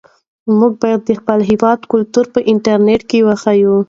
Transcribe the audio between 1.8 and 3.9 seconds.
کلتور په انټرنيټ کې وښیو.